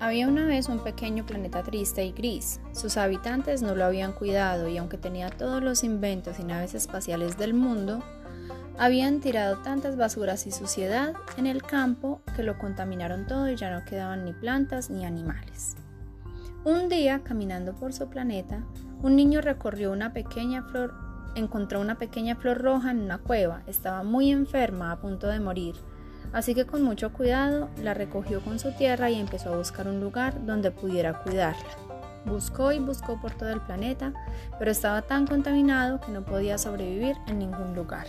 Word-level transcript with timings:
Había 0.00 0.28
una 0.28 0.46
vez 0.46 0.68
un 0.68 0.78
pequeño 0.78 1.26
planeta 1.26 1.64
triste 1.64 2.04
y 2.04 2.12
gris. 2.12 2.60
Sus 2.72 2.96
habitantes 2.96 3.62
no 3.62 3.74
lo 3.74 3.84
habían 3.84 4.12
cuidado 4.12 4.68
y 4.68 4.78
aunque 4.78 4.96
tenía 4.96 5.28
todos 5.28 5.60
los 5.60 5.82
inventos 5.82 6.38
y 6.38 6.44
naves 6.44 6.74
espaciales 6.74 7.36
del 7.36 7.52
mundo, 7.52 8.04
habían 8.78 9.18
tirado 9.18 9.58
tantas 9.58 9.96
basuras 9.96 10.46
y 10.46 10.52
suciedad 10.52 11.14
en 11.36 11.48
el 11.48 11.64
campo 11.64 12.20
que 12.36 12.44
lo 12.44 12.58
contaminaron 12.58 13.26
todo 13.26 13.50
y 13.50 13.56
ya 13.56 13.72
no 13.76 13.84
quedaban 13.84 14.24
ni 14.24 14.32
plantas 14.32 14.88
ni 14.88 15.04
animales. 15.04 15.76
Un 16.64 16.88
día, 16.88 17.22
caminando 17.24 17.74
por 17.74 17.92
su 17.92 18.08
planeta, 18.08 18.62
un 19.02 19.16
niño 19.16 19.40
recorrió 19.40 19.90
una 19.90 20.12
pequeña 20.12 20.62
flor, 20.62 20.94
encontró 21.34 21.80
una 21.80 21.98
pequeña 21.98 22.36
flor 22.36 22.58
roja 22.58 22.92
en 22.92 23.00
una 23.00 23.18
cueva. 23.18 23.62
Estaba 23.66 24.04
muy 24.04 24.30
enferma, 24.30 24.92
a 24.92 25.00
punto 25.00 25.26
de 25.26 25.40
morir 25.40 25.74
Así 26.32 26.54
que 26.54 26.66
con 26.66 26.82
mucho 26.82 27.12
cuidado 27.12 27.68
la 27.82 27.94
recogió 27.94 28.40
con 28.40 28.58
su 28.58 28.72
tierra 28.72 29.10
y 29.10 29.18
empezó 29.18 29.52
a 29.52 29.56
buscar 29.56 29.88
un 29.88 30.00
lugar 30.00 30.44
donde 30.44 30.70
pudiera 30.70 31.22
cuidarla. 31.22 31.64
Buscó 32.24 32.72
y 32.72 32.78
buscó 32.78 33.20
por 33.20 33.32
todo 33.32 33.50
el 33.50 33.60
planeta, 33.60 34.12
pero 34.58 34.70
estaba 34.70 35.02
tan 35.02 35.26
contaminado 35.26 36.00
que 36.00 36.12
no 36.12 36.24
podía 36.24 36.58
sobrevivir 36.58 37.16
en 37.26 37.38
ningún 37.38 37.74
lugar. 37.74 38.06